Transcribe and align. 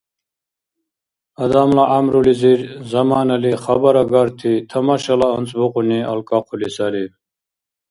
Адамла 1.43 1.83
гӀямрулизир 1.89 2.59
заманали 2.89 3.51
хабарагарти, 3.63 4.53
тамашала 4.69 5.27
анцӀбукьуни 5.37 5.99
алкӀахъули 6.11 6.69
сари. 6.75 7.05